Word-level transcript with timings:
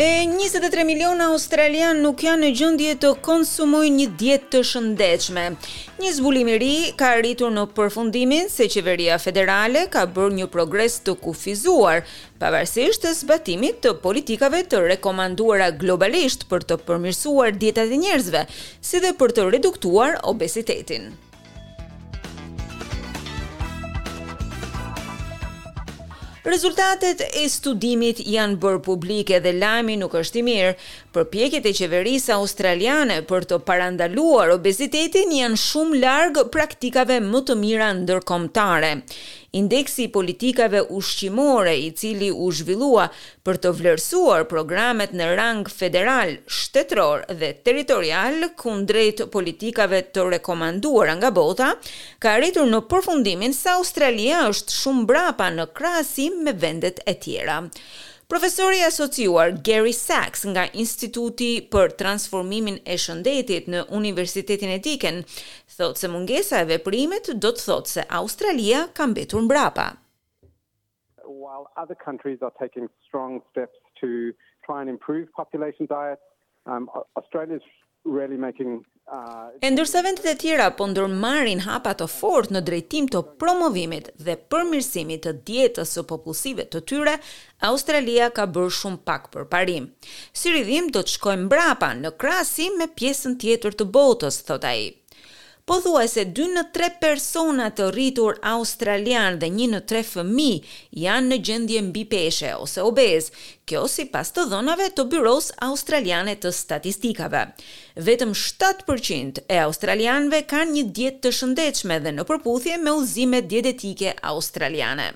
E 0.00 0.24
23 0.28 0.84
milion 0.86 1.18
australian 1.24 1.98
nuk 2.04 2.20
janë 2.22 2.44
në 2.44 2.48
gjendje 2.60 2.92
të 3.02 3.08
konsumojnë 3.26 3.96
një 3.98 4.04
dietë 4.20 4.50
të 4.52 4.60
shëndetshme. 4.68 5.44
Një 5.98 6.12
zbulim 6.18 6.52
i 6.52 6.54
ri 6.62 6.70
ka 7.00 7.08
arritur 7.16 7.50
në 7.50 7.64
përfundimin 7.74 8.46
se 8.54 8.68
qeveria 8.70 9.16
federale 9.18 9.82
ka 9.90 10.04
bërë 10.06 10.36
një 10.38 10.46
progres 10.54 11.00
të 11.02 11.16
kufizuar 11.26 12.06
pavarësisht 12.38 13.08
të 13.08 13.16
zbatimit 13.24 13.82
të 13.88 13.96
politikave 14.06 14.62
të 14.70 14.84
rekomanduara 14.92 15.72
globalisht 15.82 16.46
për 16.52 16.68
të 16.70 16.78
përmirësuar 16.86 17.56
dietat 17.58 17.90
e 17.90 18.04
njerëzve, 18.06 18.46
si 18.78 19.02
dhe 19.02 19.16
për 19.18 19.34
të 19.40 19.50
reduktuar 19.56 20.20
obezitetin. 20.22 21.10
Rezultatet 26.46 27.22
e 27.34 27.46
studimit 27.50 28.20
janë 28.30 28.58
bërë 28.62 28.80
publike 28.86 29.40
dhe 29.42 29.50
lajmi 29.58 29.96
nuk 29.98 30.14
është 30.20 30.38
i 30.38 30.44
mirë. 30.46 30.74
Përpjekjet 31.16 31.66
e 31.66 31.72
qeverisë 31.74 32.36
australiane 32.36 33.16
për 33.26 33.48
të 33.50 33.58
parandaluar 33.66 34.52
obezitetin 34.54 35.32
janë 35.34 35.58
shumë 35.58 36.00
larg 36.04 36.38
praktikave 36.54 37.18
më 37.26 37.42
të 37.48 37.58
mira 37.58 37.90
ndërkombëtare. 37.98 38.92
Indeksi 39.58 40.04
i 40.06 40.12
politikave 40.14 40.84
ushqimore, 41.00 41.72
i 41.72 41.90
cili 41.96 42.28
u 42.30 42.50
zhvillua 42.52 43.08
për 43.48 43.58
të 43.64 43.70
vlerësuar 43.78 44.42
programet 44.50 45.14
në 45.16 45.28
rang 45.38 45.62
federal, 45.72 46.34
shtetror 46.52 47.22
dhe 47.40 47.54
territorial 47.66 48.42
kundrejt 48.60 49.22
politikave 49.32 50.02
të 50.14 50.26
rekomanduara 50.34 51.14
nga 51.20 51.30
bota, 51.36 51.68
ka 52.22 52.34
arritur 52.38 52.68
në 52.68 52.82
përfundimin 52.92 53.56
se 53.56 53.72
Australia 53.72 54.42
është 54.52 54.76
shumë 54.82 55.08
brapa 55.08 55.48
në 55.56 55.64
krahasim 55.78 56.42
me 56.44 56.52
vendet 56.64 57.00
e 57.08 57.14
tjera. 57.24 57.60
Profesori 58.28 58.82
asociuar 58.84 59.54
Gary 59.64 59.94
Sachs 59.96 60.42
nga 60.52 60.66
Instituti 60.82 61.48
për 61.72 61.94
Transformimin 62.02 62.76
e 62.84 62.98
Shëndetit 63.04 63.70
në 63.72 63.86
Universitetin 63.98 64.74
e 64.74 64.76
Tiken 64.84 65.22
thotë 65.78 66.02
se 66.02 66.10
mungesa 66.12 66.60
e 66.60 66.68
veprimeve 66.74 67.38
do 67.46 67.54
të 67.56 67.64
thotë 67.70 67.94
se 67.96 68.06
Australia 68.20 68.84
ka 68.92 69.08
mbetur 69.08 69.46
mbrapa 69.46 69.88
while 71.48 71.64
other 71.82 71.96
countries 72.08 72.38
are 72.46 72.54
taking 72.64 72.86
strong 73.06 73.32
steps 73.50 73.78
to 74.02 74.08
try 74.66 74.78
and 74.82 74.88
improve 74.96 75.24
population 75.42 75.84
diet 75.96 76.20
um 76.72 76.82
Australia's 77.20 77.66
really 78.18 78.38
making 78.48 78.70
uh 79.16 79.64
E 79.66 79.70
ndërsa 79.72 80.02
vendet 80.04 80.26
e 80.26 80.34
tjera 80.42 80.66
po 80.78 80.86
ndërmarrin 80.92 81.62
hapa 81.68 81.94
të 82.00 82.08
fortë 82.18 82.54
në 82.56 82.62
drejtim 82.68 83.08
të 83.14 83.22
promovimit 83.42 84.10
dhe 84.26 84.36
përmirësimit 84.52 85.24
të 85.26 85.32
dietës 85.48 85.94
së 85.96 86.04
popullsive 86.12 86.66
të 86.72 86.82
tyre, 86.90 87.16
Australia 87.70 88.28
ka 88.38 88.46
bërë 88.54 88.74
shumë 88.80 89.02
pak 89.08 89.30
për 89.32 89.46
parim. 89.54 89.88
Si 90.38 90.52
rridhim 90.52 90.90
do 90.94 91.02
të 91.02 91.16
shkojmë 91.16 91.48
mbrapa 91.48 91.92
në 92.04 92.12
krahasim 92.20 92.76
me 92.82 92.90
pjesën 93.00 93.38
tjetër 93.42 93.80
të 93.80 93.88
botës, 93.98 94.42
thot 94.48 94.68
ai 94.74 94.80
po 95.68 95.80
thua 95.84 96.04
e 96.06 96.08
se 96.08 96.22
2 96.24 96.44
në 96.56 96.62
3 96.72 96.86
persona 97.00 97.66
të 97.76 97.90
rritur 97.92 98.38
australian 98.50 99.36
dhe 99.42 99.50
1 99.50 99.74
në 99.74 99.80
3 99.90 100.00
fëmi 100.10 100.46
janë 101.02 101.28
në 101.28 101.38
gjendje 101.48 101.82
mbi 101.90 102.06
peshe 102.08 102.54
ose 102.56 102.80
obez, 102.88 103.28
kjo 103.68 103.82
si 103.94 104.06
pas 104.14 104.32
të 104.32 104.46
dhonave 104.48 104.86
të 104.96 105.04
byros 105.12 105.50
australiane 105.68 106.38
të 106.40 106.54
statistikave. 106.56 107.44
Vetëm 108.08 108.32
7% 108.44 109.44
e 109.44 109.60
australianve 109.66 110.40
kanë 110.54 110.76
një 110.78 110.86
djetë 111.00 111.22
të 111.26 111.34
shëndechme 111.40 112.00
dhe 112.06 112.16
në 112.16 112.24
përputhje 112.32 112.80
me 112.86 112.96
uzime 113.02 113.44
djetetike 113.52 114.16
australiane. 114.32 115.10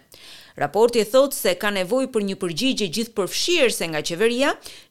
Raporti 0.55 0.99
e 0.99 1.05
thot 1.09 1.33
se 1.33 1.55
ka 1.61 1.71
nevoj 1.73 2.09
për 2.13 2.25
një 2.29 2.37
përgjigje 2.43 2.89
gjithë 2.97 3.15
përfshirë 3.19 3.77
se 3.77 3.87
nga 3.93 4.03
qeveria 4.11 4.51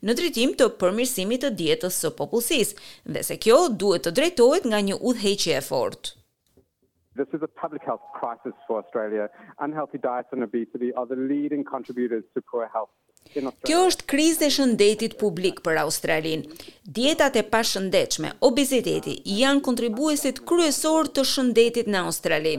në 0.10 0.16
dritim 0.20 0.56
të 0.58 0.70
përmirësimit 0.82 1.44
të 1.46 1.50
dietës 1.60 2.00
së 2.02 2.12
popullësis, 2.22 2.74
dhe 3.18 3.22
se 3.28 3.38
kjo 3.44 3.60
duhet 3.84 4.08
të 4.08 4.12
drejtojt 4.20 4.66
nga 4.72 4.80
një 4.88 4.98
udheqje 5.12 5.54
e 5.58 5.62
fort. 5.68 6.16
This 7.20 7.28
is 7.38 7.44
a 7.44 7.48
public 7.62 7.84
health 7.86 8.02
crisis 8.18 8.56
for 8.66 8.78
Australia. 8.82 9.30
Unhealthy 9.68 9.98
diet 10.08 10.26
and 10.32 10.44
obesity 10.48 10.94
are 10.94 11.06
the 11.06 11.20
leading 11.30 11.64
contributors 11.64 12.24
to 12.34 12.42
poor 12.42 12.68
health. 12.74 12.94
Kjo 13.68 13.76
është 13.90 14.04
krizë 14.12 14.44
e 14.46 14.48
shëndetit 14.54 15.14
publik 15.22 15.60
për 15.66 15.78
Australin. 15.82 16.42
Djetat 16.96 17.38
e 17.40 17.44
pashëndechme, 17.54 18.32
obeziteti, 18.48 19.14
janë 19.40 19.62
kontribuesit 19.68 20.42
kryesor 20.50 21.08
të 21.16 21.24
shëndetit 21.32 21.88
në 21.94 22.02
Australi, 22.10 22.56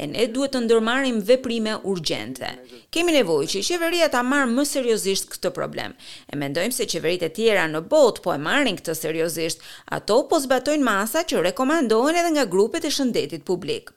e 0.00 0.06
ne 0.12 0.24
duhet 0.36 0.54
të 0.54 0.62
ndërmarim 0.64 1.18
veprime 1.30 1.74
urgjente. 1.92 2.50
Kemi 2.96 3.12
nevoj 3.18 3.42
që 3.52 3.60
i 3.62 3.66
qeveria 3.68 4.08
ta 4.14 4.22
marrë 4.30 4.54
më 4.54 4.64
seriosisht 4.72 5.28
këtë 5.34 5.52
problem, 5.58 5.98
e 6.30 6.40
mendojmë 6.44 6.78
se 6.78 6.88
qeverit 6.94 7.26
e 7.28 7.32
tjera 7.40 7.66
në 7.74 7.82
bot 7.92 8.22
po 8.24 8.32
e 8.32 8.38
marrin 8.48 8.80
këtë 8.80 8.96
seriosisht, 9.02 9.66
ato 9.98 10.22
po 10.32 10.40
zbatojnë 10.46 10.88
masa 10.88 11.26
që 11.28 11.44
rekomandojnë 11.50 12.22
edhe 12.24 12.34
nga 12.38 12.48
grupet 12.56 12.88
e 12.88 12.94
shëndetit 13.00 13.44
publik. 13.52 13.92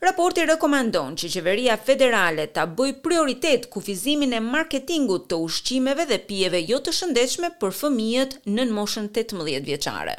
Raporti 0.00 0.40
rekomandon 0.48 1.12
që 1.20 1.28
qeveria 1.34 1.74
federale 1.86 2.46
ta 2.56 2.62
bëjë 2.78 2.94
prioritet 3.04 3.66
kufizimin 3.74 4.32
e 4.32 4.38
marketingut 4.44 5.26
të 5.28 5.38
ushqimeve 5.48 6.06
dhe 6.08 6.16
pijeve 6.30 6.62
jo 6.70 6.78
të 6.86 6.94
shëndetshme 6.98 7.50
për 7.60 7.74
fëmijët 7.80 8.38
në 8.54 8.64
moshën 8.78 9.10
18 9.24 9.66
vjeçare. 9.66 10.14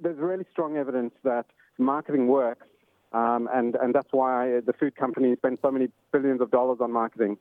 There's 0.00 0.22
really 0.30 0.46
strong 0.54 0.80
evidence 0.84 1.12
that 1.28 1.44
marketing 1.92 2.26
works 2.38 2.64
um 3.22 3.50
and 3.58 3.76
and 3.84 3.92
that's 3.96 4.16
why 4.20 4.32
the 4.68 4.72
food 4.80 4.96
spend 5.40 5.58
so 5.66 5.70
many 5.76 5.88
billions 6.14 6.40
of 6.40 6.48
dollars 6.58 6.80
on 6.86 6.90
marketing. 7.02 7.36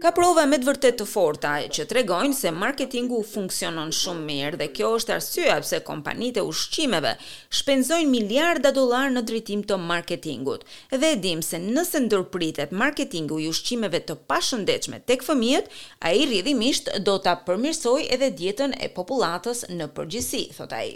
Ka 0.00 0.12
prova 0.14 0.44
me 0.46 0.58
të 0.62 0.66
vërtet 0.68 0.96
të 1.00 1.04
forta 1.12 1.54
që 1.74 1.86
tregojnë 1.90 2.36
se 2.40 2.52
marketingu 2.54 3.18
funksionon 3.26 3.90
shumë 4.00 4.22
mirë 4.28 4.60
dhe 4.60 4.68
kjo 4.76 4.90
është 5.00 5.14
arsyeja 5.16 5.56
pse 5.64 5.80
kompanitë 5.88 6.42
e 6.42 6.44
ushqimeve 6.52 7.16
shpenzojnë 7.60 8.06
miliarda 8.12 8.70
dollar 8.78 9.10
në 9.16 9.24
drejtim 9.32 9.64
të 9.66 9.80
marketingut. 9.88 10.62
Dhe 10.94 11.10
e 11.16 11.18
dim 11.26 11.42
se 11.48 11.58
nëse 11.64 12.04
ndërpritet 12.06 12.76
marketingu 12.86 13.40
i 13.42 13.50
ushqimeve 13.50 14.04
të 14.06 14.18
pashëndetshme 14.30 15.02
tek 15.10 15.26
fëmijët, 15.26 15.66
ai 16.06 16.14
rrjedhimisht 16.22 16.92
do 17.10 17.18
ta 17.26 17.34
përmirësojë 17.48 18.08
edhe 18.18 18.30
dietën 18.42 18.78
e 18.78 18.92
popullatës 19.00 19.66
në 19.74 19.90
përgjithësi, 19.98 20.46
thot 20.60 20.78
ai. 20.82 20.86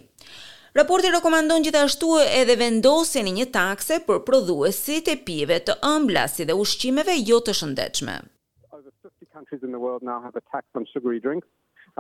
Raporti 0.81 1.07
rekomandon 1.15 1.63
gjithashtu 1.63 2.09
edhe 2.41 2.55
vendosjen 2.59 3.29
e 3.31 3.35
një 3.37 3.45
takse 3.57 4.01
për 4.09 4.25
prodhuesit 4.27 5.07
e 5.13 5.13
pijeve 5.27 5.61
të 5.69 5.77
ëmbla 5.87 6.25
si 6.33 6.43
dhe 6.49 6.57
ushqimeve 6.59 7.15
jo 7.29 7.39
të 7.47 7.55
shëndetshme. 7.61 8.15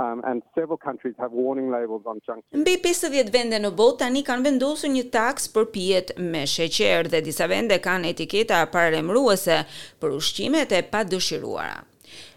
Um, 0.05 0.23
and 0.31 0.43
several 0.59 0.77
countries 0.87 1.15
have 1.23 1.31
warning 1.31 1.71
labels 1.71 2.03
on 2.05 2.19
junk 2.27 2.43
food. 2.51 2.63
Mbi 2.65 2.73
50 2.83 3.31
vende 3.31 3.61
në 3.63 3.71
botë 3.79 4.01
tani 4.01 4.25
kanë 4.27 4.49
vendosur 4.49 4.91
një 4.91 5.05
taksë 5.17 5.53
për 5.55 5.69
pijet 5.77 6.11
me 6.35 6.43
sheqer 6.55 7.07
dhe 7.15 7.21
disa 7.31 7.47
vende 7.55 7.79
kanë 7.87 8.11
etiketa 8.11 8.65
paralajmëruese 8.75 9.61
për 10.03 10.19
ushqimet 10.19 10.75
e 10.75 10.83
padëshiruara. 10.95 11.85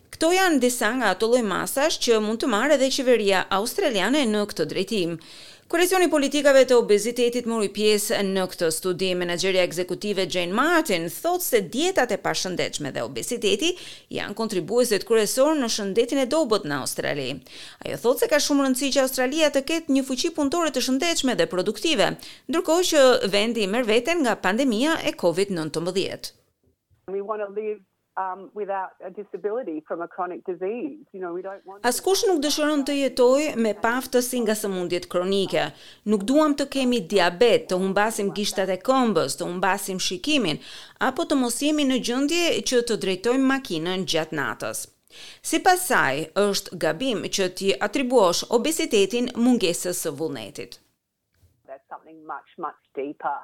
Këto 0.07 0.29
janë 0.31 0.61
disa 0.63 0.87
nga 0.95 1.09
ato 1.13 1.27
lloj 1.27 1.41
masash 1.49 1.97
që 2.03 2.21
mund 2.23 2.39
të 2.41 2.47
marrë 2.53 2.75
edhe 2.77 2.87
qeveria 2.95 3.41
australiane 3.57 4.21
në 4.31 4.43
këtë 4.51 4.65
drejtim. 4.71 5.17
Koalicioni 5.73 6.07
politikave 6.07 6.61
të 6.67 6.77
obezitetit 6.79 7.49
mori 7.51 7.67
pjesë 7.77 8.21
në 8.23 8.45
këtë 8.53 8.69
studim. 8.71 9.19
Menaxheria 9.25 9.65
ekzekutive 9.67 10.23
Jane 10.33 10.55
Martin 10.59 11.09
thotë 11.11 11.45
se 11.47 11.61
dietat 11.73 12.13
e 12.15 12.19
pashëndetshme 12.27 12.93
dhe 12.95 13.03
obeziteti 13.03 13.73
janë 14.19 14.37
kontribuesit 14.39 15.03
kryesor 15.09 15.59
në 15.59 15.67
shëndetin 15.75 16.23
e 16.23 16.27
dobët 16.35 16.63
në 16.71 16.79
Australi. 16.85 17.27
Ajo 17.83 17.99
thotë 18.05 18.23
se 18.25 18.31
ka 18.35 18.39
shumë 18.47 18.63
rëndësi 18.69 18.93
që 18.95 19.03
Australia 19.03 19.51
të 19.57 19.63
ketë 19.73 19.97
një 19.97 20.05
fuqi 20.11 20.31
punëtore 20.39 20.71
të 20.71 20.85
shëndetshme 20.87 21.35
dhe 21.41 21.49
produktive, 21.55 22.13
ndërkohë 22.47 22.87
që 22.93 23.03
vendi 23.35 23.67
merr 23.75 23.91
veten 23.91 24.23
nga 24.23 24.39
pandemia 24.47 24.95
e 25.03 25.13
COVID-19. 25.25 26.33
We 27.11 27.19
want 27.31 27.43
to 27.43 27.51
live 27.61 27.83
um 28.25 28.39
without 28.61 28.91
a 29.09 29.11
disability 29.21 29.77
from 29.87 29.99
a 30.07 30.09
chronic 30.15 30.41
disease 30.51 31.01
you 31.13 31.21
know 31.23 31.31
we 31.37 31.41
don't 31.47 31.63
want 31.69 31.79
Askush 31.89 32.21
nuk 32.29 32.39
dëshiron 32.45 32.81
të 32.89 32.93
jetoj 33.01 33.41
me 33.65 33.73
paftësi 33.85 34.39
nga 34.45 34.55
sëmundjet 34.61 35.05
kronike. 35.13 35.65
Nuk 36.11 36.23
duam 36.29 36.55
të 36.59 36.65
kemi 36.75 36.99
diabet, 37.13 37.67
të 37.69 37.75
humbasim 37.81 38.31
gishtat 38.37 38.71
e 38.75 38.77
këmbës, 38.87 39.35
të 39.39 39.45
humbasim 39.49 39.99
shikimin 40.07 40.57
apo 41.09 41.25
të 41.29 41.37
mos 41.43 41.59
jemi 41.67 41.85
në 41.91 41.97
gjendje 42.07 42.43
që 42.71 42.81
të 42.89 42.97
drejtojmë 43.05 43.47
makinën 43.53 44.05
gjatë 44.13 44.37
natës. 44.39 44.79
Si 45.49 45.57
pasaj, 45.67 46.15
është 46.47 46.79
gabim 46.85 47.23
që 47.37 47.45
ti 47.57 47.69
atribuosh 47.87 48.43
obezitetin 48.57 49.31
mungesës 49.45 50.01
së 50.03 50.13
vullnetit. 50.19 50.79
That's 51.69 51.87
something 51.93 52.19
much 52.35 52.49
much 52.67 52.81
deeper 52.99 53.37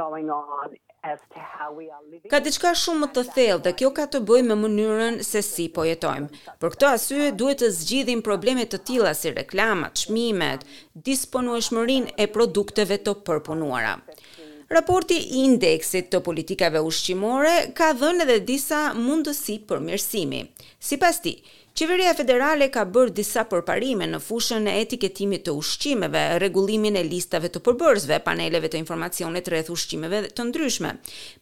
going 0.00 0.28
on 0.40 0.76
Ka 2.30 2.40
diçka 2.44 2.72
shumë 2.80 3.00
më 3.02 3.08
të 3.16 3.22
thellë 3.34 3.62
dhe 3.66 3.72
kjo 3.78 3.90
ka 3.96 4.06
të 4.10 4.20
bëjë 4.28 4.46
me 4.48 4.56
mënyrën 4.62 5.20
se 5.26 5.42
si 5.48 5.66
po 5.76 5.84
jetojmë. 5.86 6.30
Për 6.62 6.72
këtë 6.74 6.88
arsye 6.92 7.28
duhet 7.42 7.60
të 7.62 7.68
zgjidhim 7.78 8.24
probleme 8.26 8.66
të 8.66 8.80
tilla 8.88 9.12
si 9.14 9.30
reklamat, 9.36 9.94
çmimet, 10.06 10.64
disponueshmërinë 11.08 12.16
e 12.22 12.26
produkteve 12.36 12.98
të 13.06 13.14
përpunuara. 13.28 13.94
Raporti 14.74 15.20
i 15.22 15.44
indeksit 15.46 16.08
të 16.10 16.24
politikave 16.26 16.82
ushqimore 16.90 17.54
ka 17.78 17.92
dhënë 18.00 18.26
edhe 18.26 18.40
disa 18.48 18.82
mundësi 18.98 19.60
përmirësimi. 19.70 20.42
Sipas 20.88 21.22
tij, 21.22 21.36
Qeveria 21.76 22.14
federale 22.16 22.70
ka 22.72 22.86
bërë 22.88 23.12
disa 23.18 23.42
përparime 23.50 24.06
në 24.08 24.16
fushën 24.24 24.64
e 24.72 24.78
etiketimit 24.80 25.42
të 25.44 25.52
ushqimeve, 25.60 26.20
rregullimin 26.40 26.96
e 26.96 27.02
listave 27.04 27.50
të 27.52 27.60
përbërësve, 27.66 28.16
paneleve 28.24 28.70
të 28.72 28.78
informacionit 28.80 29.50
rreth 29.52 29.68
ushqimeve 29.74 30.22
të 30.32 30.46
ndryshme. 30.48 30.94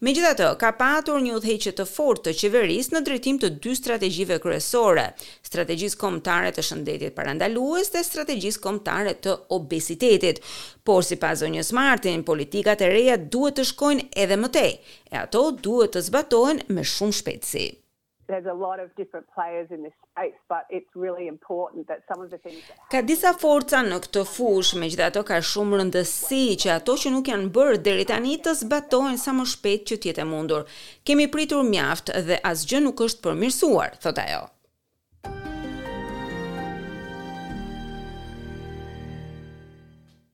Megjithatë, 0.02 0.48
ka 0.58 0.72
patur 0.80 1.22
një 1.22 1.36
udhëheqje 1.38 1.74
të 1.78 1.86
fortë 1.92 2.24
të 2.26 2.34
qeverisë 2.40 2.96
në 2.96 3.04
drejtim 3.06 3.38
të 3.44 3.52
dy 3.68 3.76
strategjive 3.78 4.40
kryesore: 4.42 5.06
strategjisë 5.46 6.00
kombëtare 6.02 6.50
të 6.56 6.66
shëndetit 6.70 7.14
parandalues 7.14 7.94
dhe 7.94 8.02
strategjisë 8.10 8.64
kombëtare 8.66 9.14
të 9.22 9.36
obesitetit. 9.60 10.42
Por 10.82 11.06
sipas 11.12 11.46
një 11.46 11.62
Martin, 11.78 12.26
politikat 12.26 12.82
e 12.82 12.90
reja 12.96 13.16
duhet 13.36 13.60
të 13.60 13.68
shkojnë 13.70 14.10
edhe 14.26 14.34
më 14.42 14.50
tej, 14.58 14.72
e 15.14 15.16
ato 15.22 15.46
duhet 15.62 15.94
të 15.94 16.04
zbatohen 16.10 16.66
me 16.74 16.82
shumë 16.82 17.22
shpejtësi. 17.22 17.66
There's 18.26 18.46
a 18.46 18.54
lot 18.66 18.80
of 18.80 18.88
different 18.96 19.26
players 19.34 19.68
in 19.70 19.82
this 19.82 19.92
space, 20.10 20.38
but 20.48 20.64
it's 20.70 20.90
really 20.94 21.26
important 21.28 21.86
that 21.88 22.00
some 22.10 22.22
of 22.24 22.30
the 22.30 22.38
things 22.38 22.60
that 22.68 22.78
Ka 22.92 23.00
disa 23.10 23.32
forca 23.40 23.82
në 23.84 23.98
këtë 24.06 24.22
fushë, 24.32 24.80
megjithatë 24.80 25.24
ka 25.30 25.40
shumë 25.50 25.80
rëndësi 25.82 26.40
që 26.64 26.72
ato 26.78 26.96
që 27.04 27.12
nuk 27.16 27.30
janë 27.32 27.50
bërë 27.58 27.82
deri 27.90 28.06
tani 28.10 28.38
të 28.46 28.56
zbatohen 28.62 29.20
sa 29.24 29.36
më 29.40 29.44
shpejt 29.54 29.86
që 29.92 30.00
të 30.00 30.12
jetë 30.12 30.28
mundur. 30.32 30.64
Kemi 31.04 31.28
pritur 31.36 31.66
mjaft 31.68 32.14
dhe 32.30 32.40
asgjë 32.54 32.82
nuk 32.88 33.06
është 33.10 33.24
përmirësuar, 33.28 34.00
thot 34.08 34.26
ajo. 34.28 34.44